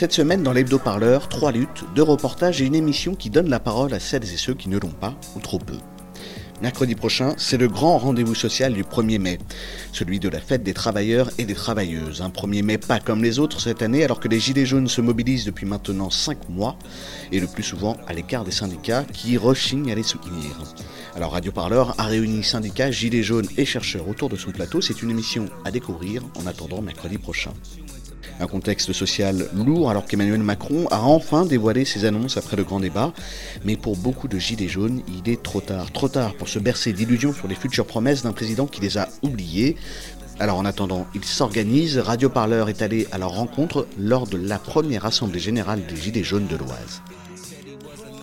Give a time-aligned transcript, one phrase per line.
[0.00, 3.92] Cette semaine, dans l'hebdo-parleur, trois luttes, deux reportages et une émission qui donne la parole
[3.92, 5.76] à celles et ceux qui ne l'ont pas, ou trop peu.
[6.62, 9.38] Mercredi prochain, c'est le grand rendez-vous social du 1er mai,
[9.92, 12.22] celui de la fête des travailleurs et des travailleuses.
[12.22, 15.02] Un 1er mai pas comme les autres cette année, alors que les Gilets jaunes se
[15.02, 16.78] mobilisent depuis maintenant 5 mois,
[17.30, 20.56] et le plus souvent à l'écart des syndicats qui rechignent à les soutenir.
[21.14, 24.80] Alors Radio Parleur a réuni syndicats, Gilets jaunes et chercheurs autour de son plateau.
[24.80, 27.52] C'est une émission à découvrir en attendant mercredi prochain.
[28.40, 32.80] Un contexte social lourd alors qu'Emmanuel Macron a enfin dévoilé ses annonces après le grand
[32.80, 33.12] débat.
[33.66, 35.92] Mais pour beaucoup de gilets jaunes, il est trop tard.
[35.92, 39.08] Trop tard pour se bercer d'illusions sur les futures promesses d'un président qui les a
[39.22, 39.76] oubliées.
[40.38, 41.98] Alors en attendant, ils s'organisent.
[41.98, 46.24] Radio Parleur est allé à leur rencontre lors de la première assemblée générale des Gilets
[46.24, 47.02] jaunes de l'Oise.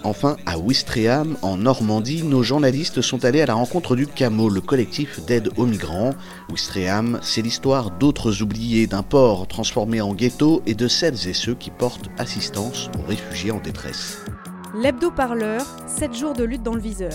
[0.08, 4.62] Enfin, à Ouistreham, en Normandie, nos journalistes sont allés à la rencontre du CAMO, le
[4.62, 6.14] collectif d'aide aux migrants.
[6.50, 11.56] Ouistreham, c'est l'histoire d'autres oubliés d'un port transformé en ghetto et de celles et ceux
[11.56, 14.20] qui portent assistance aux réfugiés en détresse.
[14.82, 17.12] L'hebdo-parleur, 7 jours de lutte dans le viseur.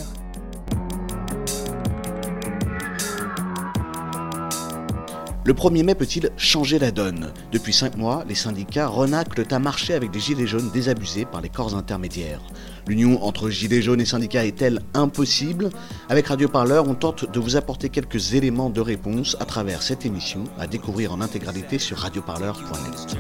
[5.45, 7.33] Le 1er mai peut-il changer la donne?
[7.51, 11.49] Depuis 5 mois, les syndicats renaclent à marcher avec des gilets jaunes désabusés par les
[11.49, 12.41] corps intermédiaires.
[12.87, 15.71] L'union entre gilets jaunes et syndicats est-elle impossible?
[16.09, 20.07] Avec Radio Parleur, on tente de vous apporter quelques éléments de réponse à travers cette
[20.07, 23.17] émission à découvrir en intégralité sur radioparleur.net.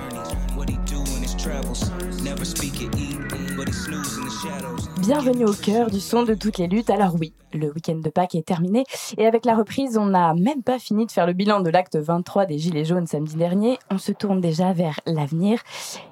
[5.00, 6.90] Bienvenue au cœur du son de toutes les luttes.
[6.90, 8.84] Alors oui, le week-end de Pâques est terminé
[9.18, 11.96] et avec la reprise, on n'a même pas fini de faire le bilan de l'acte
[11.96, 13.78] 23 des Gilets jaunes samedi dernier.
[13.90, 15.60] On se tourne déjà vers l'avenir.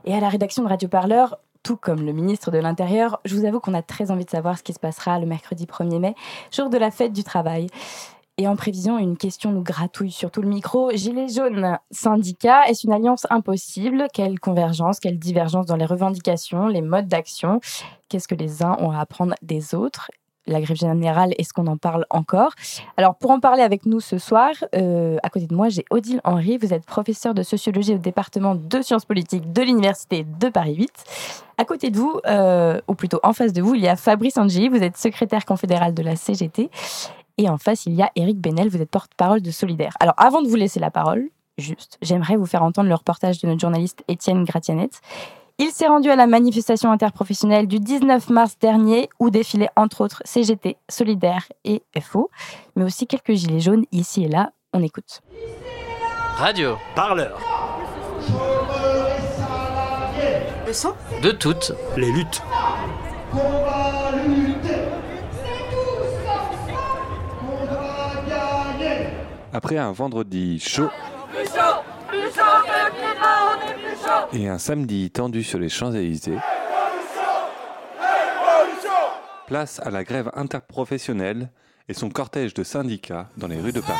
[0.05, 3.45] Et à la rédaction de Radio Parleur, tout comme le ministre de l'Intérieur, je vous
[3.45, 6.15] avoue qu'on a très envie de savoir ce qui se passera le mercredi 1er mai,
[6.51, 7.67] jour de la fête du travail.
[8.41, 10.91] Et en prévision, une question nous gratouille sur tout le micro.
[10.95, 14.07] Gilets jaunes, syndicat, est-ce une alliance impossible?
[14.15, 17.61] Quelle convergence, quelle divergence dans les revendications, les modes d'action?
[18.09, 20.11] Qu'est-ce que les uns ont à apprendre des autres?
[20.47, 22.53] La grève générale, est-ce qu'on en parle encore?
[22.97, 26.23] Alors, pour en parler avec nous ce soir, euh, à côté de moi, j'ai Odile
[26.25, 26.57] Henry.
[26.57, 30.91] Vous êtes professeur de sociologie au département de sciences politiques de l'Université de Paris 8.
[31.59, 34.39] À côté de vous, euh, ou plutôt en face de vous, il y a Fabrice
[34.39, 34.71] Angi.
[34.71, 36.71] Vous êtes secrétaire confédéral de la CGT.
[37.41, 38.69] Et en face, il y a Eric Benel.
[38.69, 39.95] Vous êtes porte-parole de Solidaire.
[39.99, 43.49] Alors, avant de vous laisser la parole, juste, j'aimerais vous faire entendre le reportage de
[43.49, 45.01] notre journaliste Étienne Gratianette.
[45.57, 50.21] Il s'est rendu à la manifestation interprofessionnelle du 19 mars dernier où défilaient entre autres
[50.27, 52.31] CGT, Solidaire et FO,
[52.77, 54.53] mais aussi quelques gilets jaunes ici et là.
[54.75, 55.23] On écoute.
[56.37, 56.77] Radio.
[56.95, 57.41] Parleur.
[60.67, 61.73] Le son De toutes.
[61.97, 62.43] Les luttes.
[69.53, 70.91] Après un vendredi chaud.
[74.33, 76.39] Et un samedi tendu sur les Champs-Élysées,
[79.49, 81.51] place à la grève interprofessionnelle
[81.89, 83.99] et son cortège de syndicats dans les rues de Paris.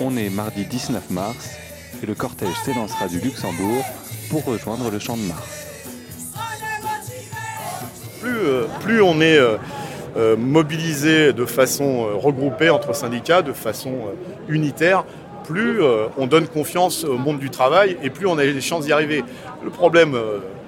[0.00, 1.58] On est mardi 19 mars
[2.02, 3.84] et le cortège s'élancera du Luxembourg
[4.30, 5.66] pour rejoindre le Champ de Mars.
[8.20, 9.56] Plus, euh, plus on est euh,
[10.16, 13.92] euh, mobilisé de façon regroupée entre syndicats, de façon
[14.48, 15.04] unitaire,
[15.44, 15.80] plus
[16.18, 19.24] on donne confiance au monde du travail et plus on a les chances d'y arriver.
[19.64, 20.14] Le problème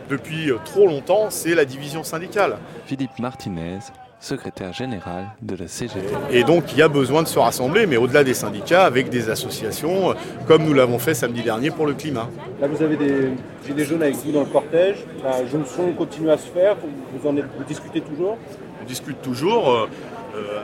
[0.09, 2.57] depuis trop longtemps, c'est la division syndicale.
[2.87, 3.81] Philippe Martinez,
[4.21, 6.15] secrétaire général de la CGT.
[6.31, 9.31] Et donc il y a besoin de se rassembler, mais au-delà des syndicats, avec des
[9.31, 10.15] associations, euh,
[10.47, 12.29] comme nous l'avons fait samedi dernier pour le climat.
[12.61, 13.31] Là, vous avez des
[13.67, 14.99] gilets jaunes avec vous dans le cortège.
[15.25, 16.77] La son continue à se faire.
[17.15, 18.37] Vous, en êtes, vous discutez toujours?
[18.83, 19.89] On discute toujours euh,
[20.37, 20.61] euh,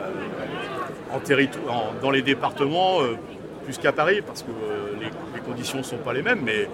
[1.13, 3.15] en dans les départements euh,
[3.63, 6.67] plus qu'à Paris, parce que euh, les, les conditions ne sont pas les mêmes, mais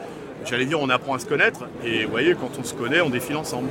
[0.45, 3.09] j'allais dire on apprend à se connaître, et vous voyez, quand on se connaît, on
[3.09, 3.69] défile ensemble.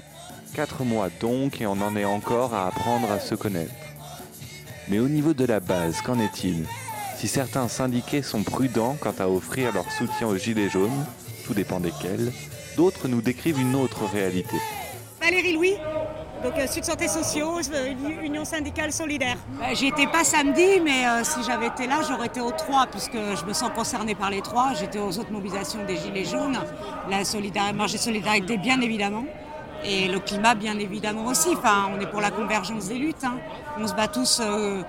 [0.54, 3.72] Quatre mois donc et on en est encore à apprendre à se connaître.
[4.88, 6.66] Mais au niveau de la base, qu'en est-il?
[7.16, 11.06] Si certains syndiqués sont prudents quant à offrir leur soutien aux Gilets jaunes,
[11.46, 12.32] tout dépend desquels,
[12.76, 14.56] d'autres nous décrivent une autre réalité.
[15.22, 15.74] Valérie Louis
[16.42, 19.38] Donc euh, Sud Santé Sociaux, euh, Union syndicale solidaire.
[19.62, 22.86] Euh, J'y étais pas samedi, mais euh, si j'avais été là, j'aurais été aux trois,
[22.88, 24.74] puisque je me sens concernée par les trois.
[24.78, 26.58] J'étais aux autres mobilisations des Gilets jaunes,
[27.08, 29.24] la solidarité, marche de solidarité bien évidemment,
[29.84, 31.50] et le climat bien évidemment aussi.
[31.56, 33.24] Enfin, on est pour la convergence des luttes.
[33.24, 33.42] hein.
[33.76, 34.40] On se bat tous.
[34.40, 34.82] euh,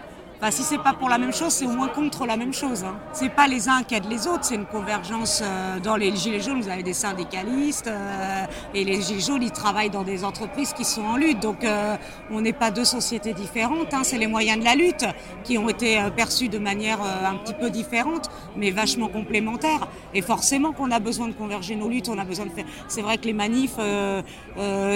[0.43, 2.83] enfin, si c'est pas pour la même chose, c'est au moins contre la même chose.
[2.83, 2.95] Hein.
[3.13, 5.41] C'est pas les uns qui aident les autres, c'est une convergence.
[5.41, 9.51] euh, dans les Gilets jaunes, vous avez des syndicalistes, euh, et les Gilets jaunes, ils
[9.51, 11.39] travaillent dans des entreprises qui sont en lutte.
[11.39, 11.95] Donc, euh,
[12.29, 13.93] on n'est pas deux sociétés différentes.
[13.93, 14.01] hein.
[14.03, 15.05] C'est les moyens de la lutte
[15.45, 19.87] qui ont été euh, perçus de manière euh, un petit peu différente, mais vachement complémentaire.
[20.13, 22.65] Et forcément qu'on a besoin de converger nos luttes, on a besoin de faire.
[22.89, 24.21] C'est vrai que les manifs, euh,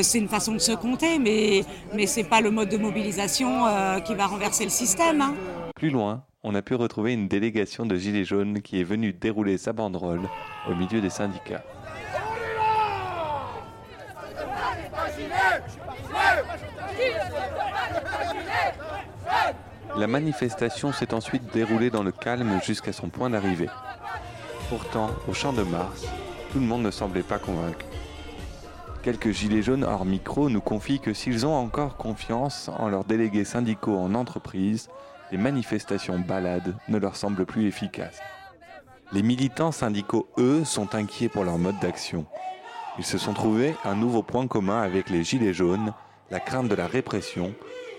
[0.03, 3.65] c'est une façon de se compter, mais mais c'est pas le mode de mobilisation
[4.05, 5.21] qui va renverser le système.
[5.21, 5.33] hein.
[5.75, 9.57] Plus loin, on a pu retrouver une délégation de Gilets jaunes qui est venue dérouler
[9.57, 10.27] sa banderole
[10.69, 11.63] au milieu des syndicats.
[19.97, 23.69] La manifestation s'est ensuite déroulée dans le calme jusqu'à son point d'arrivée.
[24.69, 26.05] Pourtant, au champ de Mars,
[26.51, 27.85] tout le monde ne semblait pas convaincu.
[29.01, 33.45] Quelques gilets jaunes hors micro nous confient que s'ils ont encore confiance en leurs délégués
[33.45, 34.89] syndicaux en entreprise,
[35.31, 38.19] les manifestations balades ne leur semblent plus efficaces.
[39.13, 42.25] Les militants syndicaux, eux, sont inquiets pour leur mode d'action.
[42.97, 45.93] Ils se sont trouvés un nouveau point commun avec les gilets jaunes,
[46.29, 47.53] la crainte de la répression,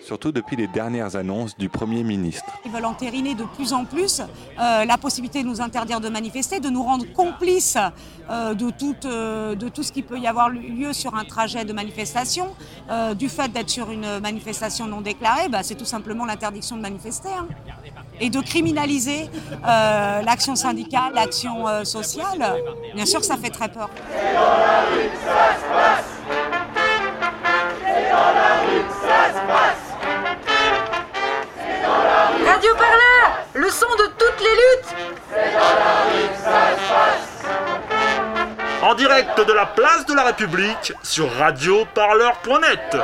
[0.09, 2.51] surtout depuis les dernières annonces du Premier ministre.
[2.65, 6.61] Ils veulent entériner de plus en plus euh, la possibilité de nous interdire de manifester,
[6.61, 7.77] de nous rendre complices
[8.31, 11.67] euh, de, tout, euh, de tout ce qui peut y avoir lieu sur un trajet
[11.67, 12.47] de manifestation.
[13.19, 17.29] Du fait d'être sur une manifestation non déclarée, bah, c'est tout simplement l'interdiction de manifester.
[17.29, 17.47] hein.
[18.21, 19.29] Et de criminaliser
[19.63, 22.43] l'action syndicale, l'action sociale,
[22.95, 23.91] bien sûr que ça fait très peur.
[25.79, 26.18] Radio
[39.39, 42.97] direct de la place de la République sur radioparleur.net.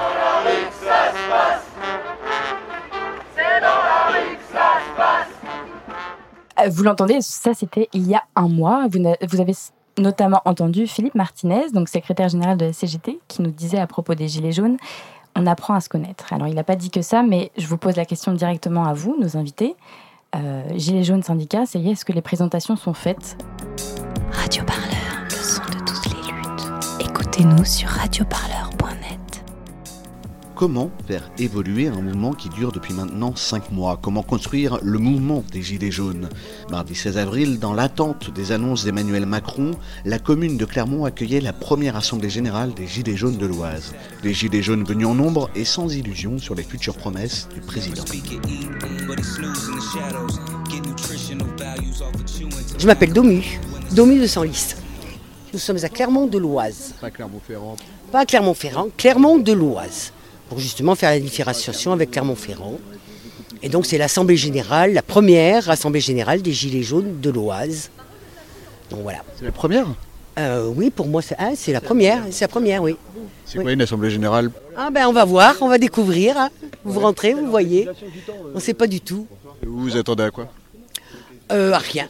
[6.59, 8.87] Euh, Vous l'entendez, ça c'était il y a un mois.
[8.89, 9.55] Vous, avez
[9.99, 14.15] notamment entendu Philippe Martinez, donc secrétaire général de la CGT, qui nous disait à propos
[14.15, 14.77] des Gilets jaunes
[15.37, 16.33] on apprend à se connaître.
[16.33, 18.95] Alors il n'a pas dit que ça, mais je vous pose la question directement à
[18.95, 19.75] vous, nos invités.
[20.37, 23.37] Euh, Gilets jaunes syndicats, ça y est, est-ce que les présentations sont faites?
[24.31, 24.84] Radio Parleur,
[27.37, 29.45] Écoutez-nous sur radioparleur.net.
[30.55, 33.99] Comment faire évoluer un mouvement qui dure depuis maintenant 5 mois?
[34.01, 36.29] Comment construire le mouvement des Gilets jaunes?
[36.71, 39.73] Mardi 16 avril, dans l'attente des annonces d'Emmanuel Macron,
[40.05, 43.97] la commune de Clermont accueillait la première assemblée générale des Gilets jaunes de l'Oise.
[44.23, 48.05] Des Gilets jaunes venus en nombre et sans illusion sur les futures promesses du président.
[52.79, 53.59] Je m'appelle Domu,
[53.91, 54.77] Domu de Senlis.
[55.55, 56.95] Nous sommes à Clermont de l'Oise.
[57.01, 57.77] Pas Clermont-Ferrand.
[58.11, 60.11] Pas à Clermont-Ferrand, Clermont de l'Oise.
[60.49, 62.79] Pour justement faire la différenciation avec Clermont-Ferrand.
[63.63, 67.91] Et donc c'est l'Assemblée Générale, la première Assemblée Générale des Gilets jaunes de l'Oise.
[68.91, 69.21] Donc voilà.
[69.39, 69.87] C'est la première?
[70.41, 72.97] Euh, Oui, pour moi c'est ah, c'est la première, c'est la première, oui.
[73.47, 74.51] C'est quoi une assemblée générale?
[74.77, 76.37] Ah ben on va voir, on va découvrir.
[76.37, 76.51] hein.
[76.85, 77.89] Vous rentrez, vous voyez.
[78.53, 79.29] On ne sait pas du tout.
[79.65, 80.49] Vous vous attendez à quoi?
[81.53, 82.09] Euh, à rien.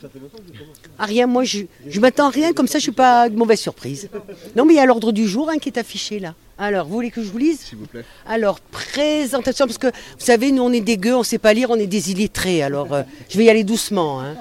[0.99, 3.59] À rien, moi je, je m'attends à rien, comme ça je suis pas de mauvaise
[3.61, 4.09] surprise.
[4.55, 6.35] Non mais il y a l'ordre du jour hein, qui est affiché là.
[6.57, 7.59] Alors, vous voulez que je vous lise?
[7.63, 8.05] S'il vous plaît.
[8.29, 9.93] Alors, présentation, parce que vous
[10.25, 12.63] savez, nous on est des gueux, on ne sait pas lire, on est des illettrés.
[12.63, 14.21] Alors, euh, je vais y aller doucement.
[14.21, 14.37] hein.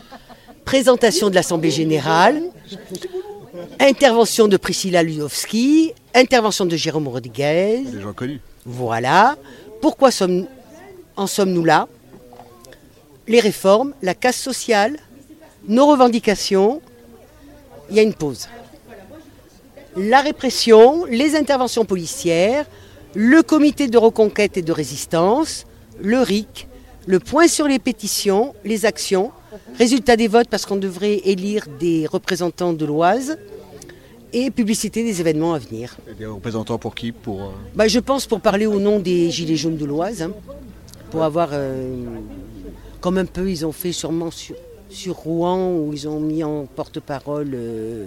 [0.63, 2.43] Présentation de l'Assemblée Générale,
[3.79, 7.81] intervention de Priscilla Ludowski, intervention de Jérôme Rodriguez.
[7.91, 8.41] Des gens connus.
[8.63, 9.35] Voilà.
[9.81, 10.45] Pourquoi sommes,
[11.17, 11.87] en sommes-nous là?
[13.27, 14.97] Les réformes, la casse sociale,
[15.67, 16.81] nos revendications.
[17.89, 18.47] Il y a une pause.
[19.95, 22.65] La répression, les interventions policières,
[23.13, 25.65] le comité de reconquête et de résistance,
[26.01, 26.67] le RIC,
[27.05, 29.31] le point sur les pétitions, les actions,
[29.77, 33.37] résultat des votes parce qu'on devrait élire des représentants de l'Oise
[34.33, 35.95] et publicité des événements à venir.
[36.09, 37.11] Et Des représentants pour qui?
[37.11, 37.41] Pour.
[37.43, 40.31] euh, Bah, je pense pour parler au nom des Gilets jaunes de l'Oise, hein,
[41.11, 41.95] pour avoir, euh,
[43.03, 44.55] comme un peu ils ont fait sûrement sur,
[44.89, 47.51] sur Rouen, où ils ont mis en porte-parole.
[47.53, 48.05] euh,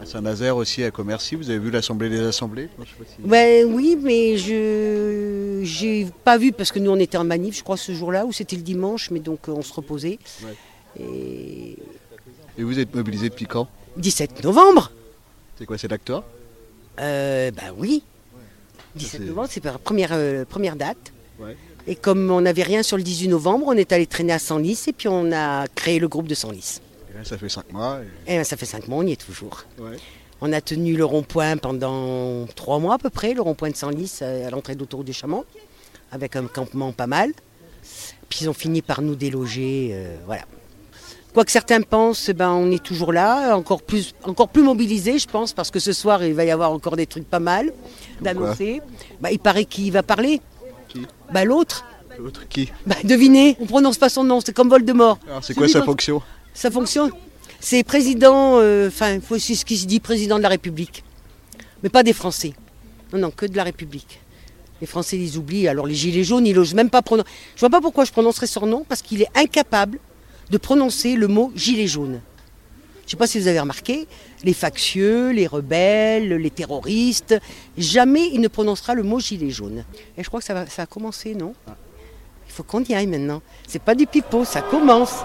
[0.00, 1.34] à Saint-Nazaire aussi, à Commercy.
[1.36, 2.68] Vous avez vu l'assemblée des assemblées?
[2.78, 6.96] Je sais pas si- Ben oui, mais je j'ai pas vu parce que nous on
[7.00, 9.62] était en manif, je crois ce jour-là, ou c'était le dimanche, mais donc euh, on
[9.62, 10.18] se reposait.
[10.44, 11.02] Ouais.
[11.02, 11.76] Et
[12.58, 13.68] Et vous êtes mobilisé depuis quand?
[13.96, 14.92] 17 novembre.
[15.58, 16.22] C'est quoi, c'est l'acteur
[17.00, 18.02] Euh, ben oui.
[18.96, 21.12] 17 novembre, c'est la première, euh, première date.
[21.40, 21.56] Ouais.
[21.86, 24.78] Et comme on n'avait rien sur le 18 novembre, on est allé traîner à Senlis
[24.88, 26.80] et puis on a créé le groupe de Senlis.
[27.10, 28.00] Et là, ça fait 5 mois.
[28.26, 29.64] et- Et ben, ça fait 5 mois, on y est toujours.
[29.78, 29.96] Ouais.
[30.40, 34.18] On a tenu le rond-point pendant 3 mois à peu près, le rond-point de Senlis
[34.22, 35.44] euh, à l'entrée d'autoroute du Chamon,
[36.12, 37.32] avec un campement pas mal.
[38.28, 40.42] Puis ils ont fini par nous déloger, euh, voilà.
[41.32, 45.18] Quoi que certains pensent, eh ben, on est toujours là, encore plus, encore plus mobilisés,
[45.18, 47.72] je pense, parce que ce soir, il va y avoir encore des trucs pas mal
[48.20, 48.80] d'annoncer.
[49.20, 50.40] Bah, il paraît qu'il va parler.
[50.88, 51.02] Qui
[51.32, 51.84] bah, L'autre.
[52.18, 55.18] L'autre qui Bah, devinez, on prononce pas son nom, c'est comme Voldemort.
[55.28, 57.10] Alors, c'est Celui quoi sa fonction Sa fonction
[57.60, 61.04] C'est président, euh, enfin, faut c'est ce qui se dit président de la République.
[61.82, 62.54] Mais pas des Français.
[63.12, 64.20] Non, non, que de la République.
[64.80, 67.28] Les Français les oublient, alors les Gilets jaunes, ils n'osent même pas prononcer.
[67.54, 69.98] Je vois pas pourquoi je prononcerais son nom, parce qu'il est incapable
[70.50, 72.20] de prononcer le mot Gilets jaunes.
[73.08, 74.06] Je ne sais pas si vous avez remarqué,
[74.44, 77.34] les factieux, les rebelles, les terroristes,
[77.78, 79.82] jamais il ne prononcera le mot gilet jaune.
[80.18, 81.54] Et je crois que ça, va, ça a commencé, non?
[82.46, 83.40] Il faut qu'on y aille maintenant.
[83.66, 85.24] C'est pas du pipeau, ça commence.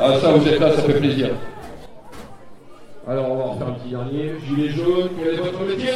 [0.00, 1.30] Ah ça, vous êtes là, ça fait plaisir.
[3.08, 4.34] Alors on va en faire un petit dernier.
[4.46, 5.90] Gilet jaune, quel est votre métier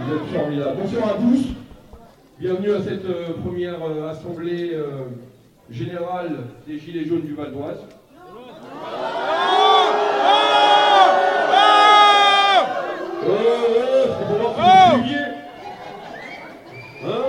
[0.00, 0.76] Vous êtes formidables.
[0.80, 1.46] Bonsoir à tous.
[2.38, 5.06] Bienvenue à cette euh, première euh, assemblée euh,
[5.70, 6.38] générale
[6.68, 7.78] des Gilets jaunes du Val d'Oise.
[14.94, 15.16] Suiviez.
[17.04, 17.24] Hein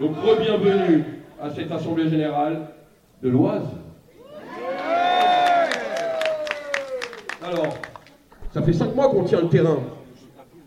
[0.00, 1.04] Donc re-bienvenue
[1.42, 2.68] à cette assemblée générale
[3.20, 3.66] de l'Oise.
[7.42, 7.76] Alors,
[8.52, 9.78] ça fait cinq mois qu'on tient le terrain,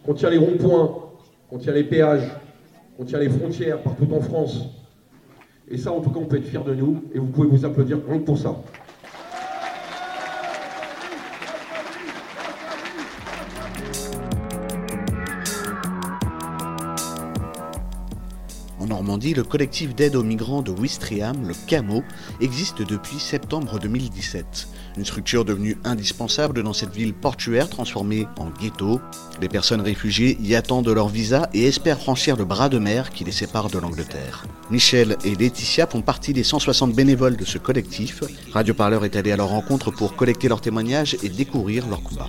[0.05, 1.08] qu'on tient les ronds-points,
[1.49, 2.29] qu'on tient les péages,
[2.95, 4.65] qu'on tient les frontières partout en France.
[5.67, 7.65] Et ça, en tout cas, on peut être fiers de nous et vous pouvez vous
[7.65, 8.55] applaudir pour ça.
[19.09, 22.03] Normandie, le collectif d'aide aux migrants de Ouistreham, le CAMO,
[22.41, 24.67] existe depuis septembre 2017.
[24.97, 29.01] Une structure devenue indispensable dans cette ville portuaire transformée en ghetto.
[29.41, 33.23] Les personnes réfugiées y attendent leur visa et espèrent franchir le bras de mer qui
[33.23, 34.45] les sépare de l'Angleterre.
[34.69, 38.21] Michel et Laetitia font partie des 160 bénévoles de ce collectif.
[38.53, 42.27] Radio Parleur est allé à leur rencontre pour collecter leurs témoignages et découvrir leur combat.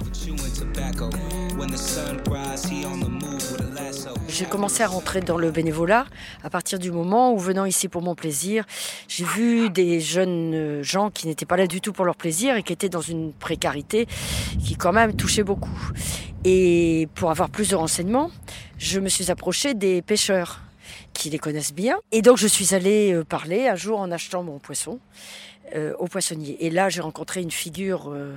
[4.40, 6.06] J'ai commencé à rentrer dans le bénévolat
[6.42, 8.64] à partir du moment où, venant ici pour mon plaisir,
[9.06, 12.56] j'ai vu des jeunes euh, gens qui n'étaient pas là du tout pour leur plaisir
[12.56, 14.06] et qui étaient dans une précarité
[14.64, 15.78] qui quand même touchait beaucoup.
[16.44, 18.30] Et pour avoir plus de renseignements,
[18.78, 20.62] je me suis approchée des pêcheurs
[21.12, 21.98] qui les connaissent bien.
[22.10, 25.00] Et donc je suis allée euh, parler un jour en achetant mon poisson
[25.74, 26.56] euh, au poissonnier.
[26.64, 28.36] Et là, j'ai rencontré une figure euh,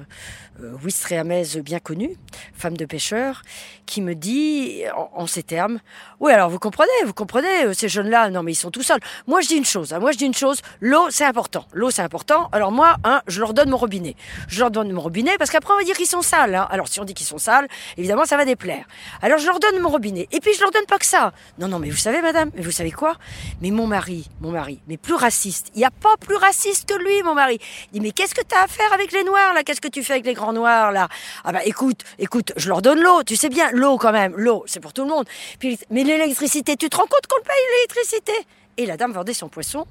[0.62, 2.16] euh, bien connue,
[2.54, 3.42] femme de pêcheur,
[3.86, 5.80] qui me dit en, en ces termes
[6.20, 9.00] Oui, alors vous comprenez, vous comprenez, euh, ces jeunes-là, non, mais ils sont tout seuls.
[9.28, 11.66] Moi, je dis une chose, hein, moi, je dis une chose l'eau, c'est important.
[11.74, 12.50] L'eau, c'est important.
[12.52, 14.16] Alors, moi, hein, je leur donne mon robinet.
[14.48, 16.56] Je leur donne mon robinet parce qu'après, on va dire qu'ils sont sales.
[16.56, 16.68] hein.
[16.70, 18.86] Alors, si on dit qu'ils sont sales, évidemment, ça va déplaire.
[19.22, 20.28] Alors, je leur donne mon robinet.
[20.32, 21.34] Et puis, je leur donne pas que ça.
[21.58, 23.16] Non, non, mais vous savez, madame, mais vous savez quoi?
[23.62, 25.70] Mais mon mari, mon mari, mais plus raciste.
[25.76, 27.60] Il n'y a pas plus raciste que lui, mon mari.
[27.92, 29.64] Il dit, mais qu'est-ce que tu as à faire avec les noirs, là?
[29.64, 31.08] Qu'est-ce que tu fais avec les grands noirs, là?
[31.44, 33.24] Ah, bah, écoute, écoute, je leur donne l'eau.
[33.24, 34.34] Tu sais bien, l'eau, quand même.
[34.36, 35.26] L'eau, c'est pour tout le monde.
[35.60, 38.34] Puis, mais l'électricité, tu te rends compte qu'on paye l'électricité?
[38.78, 39.86] Et la dame vendait son poisson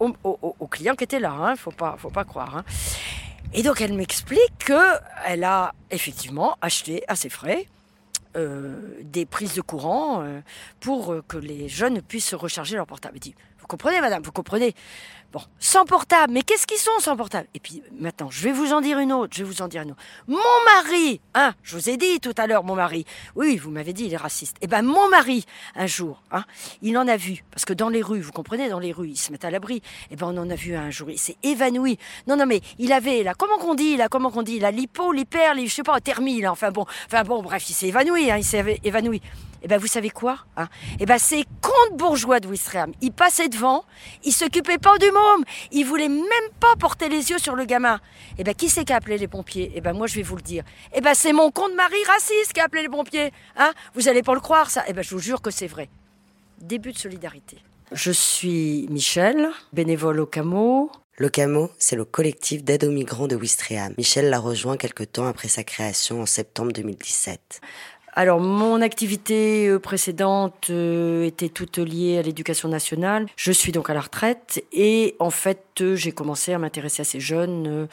[0.00, 2.56] au, au- au- client qui était là, hein, faut pas, faut pas croire.
[2.56, 2.64] hein.
[3.52, 4.80] Et donc elle m'explique que
[5.26, 7.68] elle a effectivement acheté à ses frais
[8.36, 10.40] euh, des prises de courant euh,
[10.80, 13.14] pour euh, que les jeunes puissent se recharger leur portable.
[13.16, 14.74] Elle dit, vous comprenez, madame, vous comprenez?
[15.34, 17.48] Bon, sans portable, mais qu'est-ce qu'ils sont sans portable?
[17.54, 19.82] Et puis maintenant, je vais vous en dire une autre, je vais vous en dire
[19.82, 20.00] une autre.
[20.28, 23.92] Mon mari, hein, je vous ai dit tout à l'heure, mon mari, oui, vous m'avez
[23.92, 24.56] dit, il est raciste.
[24.60, 26.44] Eh ben, mon mari, un jour, hein,
[26.82, 29.16] il en a vu, parce que dans les rues, vous comprenez, dans les rues, ils
[29.16, 29.82] se mettent à l'abri.
[30.12, 31.98] Eh ben, on en a vu un jour, il s'est évanoui.
[32.28, 35.10] Non, non, mais il avait, là, comment qu'on dit, là, comment qu'on dit, la lipo,
[35.10, 38.30] l'hyper, les- je sais pas, thermie, là, enfin bon, enfin bon, bref, il s'est évanoui,
[38.30, 39.20] hein, il s'est éva- évanoui.
[39.64, 40.68] Eh ben, vous savez quoi hein?
[41.00, 43.86] Eh ben, ces comptes bourgeois de Wistreham, ils passaient devant,
[44.22, 48.00] ils s'occupaient pas du môme, ils voulaient même pas porter les yeux sur le gamin.
[48.38, 49.72] Eh ben, qui c'est qui a appelé les pompiers?
[49.74, 50.64] Eh ben, moi, je vais vous le dire.
[50.94, 53.32] Eh ben, c'est mon compte mari raciste qui a appelé les pompiers.
[53.56, 53.72] Hein?
[53.94, 55.88] Vous allez pas le croire, ça Eh ben, je vous jure que c'est vrai.
[56.60, 57.58] Début de solidarité.
[57.92, 60.90] Je suis Michel, bénévole au CAMO.
[61.16, 63.94] Le CAMO, c'est le collectif d'aide aux migrants de Ouistreham.
[63.96, 67.60] Michel l'a rejoint quelque temps après sa création en septembre 2017.
[68.16, 73.26] Alors, mon activité euh, précédente euh, était toute liée à l'éducation nationale.
[73.34, 77.04] Je suis donc à la retraite et en fait, euh, j'ai commencé à m'intéresser à
[77.04, 77.88] ces jeunes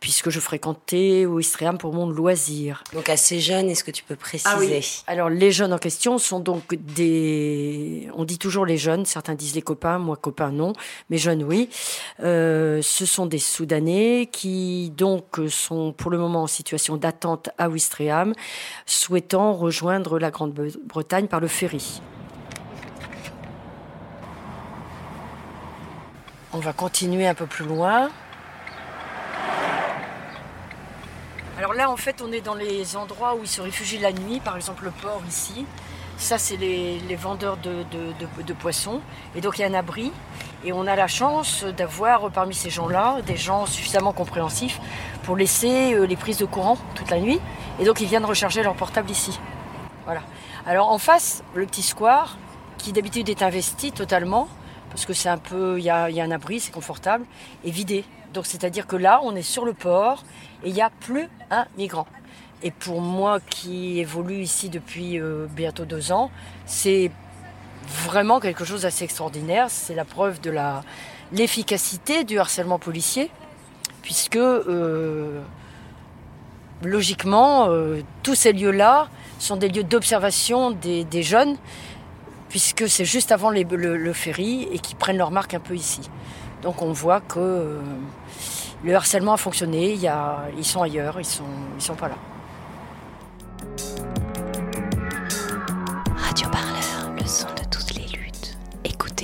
[0.00, 2.84] puisque je fréquentais au Istréam pour mon loisir.
[2.92, 5.02] Donc, à ces jeunes, est-ce que tu peux préciser ah oui.
[5.06, 8.08] Alors, les jeunes en question sont donc des.
[8.14, 10.74] On dit toujours les jeunes, certains disent les copains, moi copains non,
[11.08, 11.70] mais jeunes oui.
[12.18, 18.34] ce sont des Soudanais qui donc sont pour le moment en situation d'attente à Ouistreham,
[19.32, 22.02] rejoindre la Grande-Bretagne par le ferry.
[26.52, 28.10] On va continuer un peu plus loin.
[31.56, 34.40] Alors là, en fait, on est dans les endroits où ils se réfugient la nuit,
[34.40, 35.64] par exemple le port ici.
[36.18, 37.84] Ça, c'est les, vendeurs de,
[38.46, 39.00] de, poissons.
[39.34, 40.12] Et donc, il y a un abri.
[40.64, 44.80] Et on a la chance d'avoir parmi ces gens-là des gens suffisamment compréhensifs
[45.24, 47.40] pour laisser euh, les prises de courant toute la nuit.
[47.80, 49.38] Et donc, ils viennent recharger leur portable ici.
[50.04, 50.22] Voilà.
[50.66, 52.36] Alors, en face, le petit square,
[52.78, 54.48] qui d'habitude est investi totalement,
[54.90, 57.24] parce que c'est un peu, il y a, un abri, c'est confortable,
[57.64, 58.04] est vidé.
[58.34, 60.24] Donc, c'est-à-dire que là, on est sur le port
[60.62, 62.06] et il n'y a plus un migrant.
[62.62, 66.30] Et pour moi qui évolue ici depuis euh, bientôt deux ans,
[66.66, 67.10] c'est
[67.86, 69.66] vraiment quelque chose d'assez extraordinaire.
[69.68, 70.54] C'est la preuve de
[71.32, 73.30] l'efficacité du harcèlement policier,
[74.02, 75.40] puisque euh,
[76.84, 79.08] logiquement, euh, tous ces lieux-là
[79.38, 81.56] sont des lieux d'observation des, jeunes,
[82.48, 86.00] puisque c'est juste avant le, ferry et qui prennent leur marque un peu ici.
[86.62, 87.78] Donc on voit que
[88.84, 90.12] le harcèlement a fonctionné, il
[90.56, 91.44] ils sont ailleurs, ils ne sont,
[91.78, 92.16] sont pas là.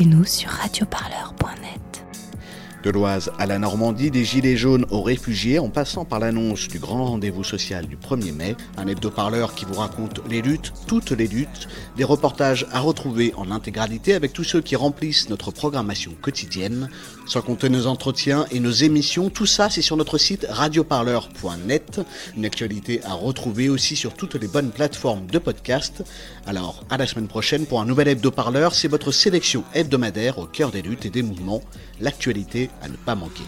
[0.04, 1.47] nous sur radioparleur.net.
[2.84, 6.78] De l'Oise à la Normandie, des Gilets jaunes aux réfugiés, en passant par l'annonce du
[6.78, 11.26] grand rendez-vous social du 1er mai, un hebdo-parleur qui vous raconte les luttes, toutes les
[11.26, 11.66] luttes,
[11.96, 16.88] des reportages à retrouver en intégralité avec tous ceux qui remplissent notre programmation quotidienne,
[17.26, 22.00] sans compter nos entretiens et nos émissions, tout ça c'est sur notre site radioparleur.net,
[22.36, 26.04] une actualité à retrouver aussi sur toutes les bonnes plateformes de podcast.
[26.46, 30.70] Alors, à la semaine prochaine pour un nouvel hebdo-parleur, c'est votre sélection hebdomadaire au cœur
[30.70, 31.62] des luttes et des mouvements,
[32.00, 33.44] l'actualité à ne pas manquer.